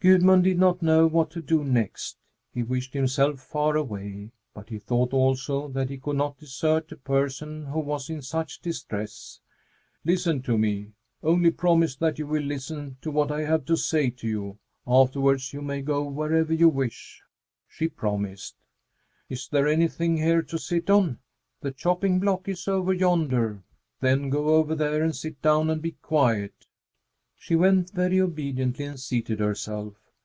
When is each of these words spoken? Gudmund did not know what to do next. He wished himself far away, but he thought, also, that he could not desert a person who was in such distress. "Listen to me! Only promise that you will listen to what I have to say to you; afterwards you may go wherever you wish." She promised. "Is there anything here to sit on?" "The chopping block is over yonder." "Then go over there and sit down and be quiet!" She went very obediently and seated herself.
Gudmund 0.00 0.44
did 0.44 0.60
not 0.60 0.80
know 0.80 1.08
what 1.08 1.28
to 1.32 1.42
do 1.42 1.64
next. 1.64 2.18
He 2.52 2.62
wished 2.62 2.94
himself 2.94 3.40
far 3.40 3.74
away, 3.76 4.30
but 4.54 4.68
he 4.68 4.78
thought, 4.78 5.12
also, 5.12 5.66
that 5.70 5.90
he 5.90 5.98
could 5.98 6.14
not 6.14 6.38
desert 6.38 6.92
a 6.92 6.96
person 6.96 7.64
who 7.64 7.80
was 7.80 8.08
in 8.08 8.22
such 8.22 8.60
distress. 8.60 9.40
"Listen 10.04 10.40
to 10.42 10.56
me! 10.56 10.92
Only 11.20 11.50
promise 11.50 11.96
that 11.96 12.16
you 12.16 12.28
will 12.28 12.44
listen 12.44 12.96
to 13.02 13.10
what 13.10 13.32
I 13.32 13.40
have 13.42 13.64
to 13.64 13.76
say 13.76 14.08
to 14.10 14.28
you; 14.28 14.58
afterwards 14.86 15.52
you 15.52 15.62
may 15.62 15.82
go 15.82 16.04
wherever 16.04 16.54
you 16.54 16.68
wish." 16.68 17.24
She 17.66 17.88
promised. 17.88 18.54
"Is 19.28 19.48
there 19.48 19.66
anything 19.66 20.18
here 20.18 20.42
to 20.42 20.58
sit 20.60 20.88
on?" 20.90 21.18
"The 21.60 21.72
chopping 21.72 22.20
block 22.20 22.48
is 22.48 22.68
over 22.68 22.92
yonder." 22.92 23.64
"Then 23.98 24.30
go 24.30 24.50
over 24.54 24.76
there 24.76 25.02
and 25.02 25.16
sit 25.16 25.42
down 25.42 25.68
and 25.68 25.82
be 25.82 25.90
quiet!" 25.90 26.52
She 27.40 27.54
went 27.54 27.90
very 27.92 28.20
obediently 28.20 28.84
and 28.86 28.98
seated 28.98 29.38
herself. 29.38 29.94